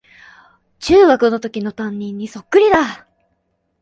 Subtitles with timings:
[0.79, 3.05] 中学のときの担任にそっくりだ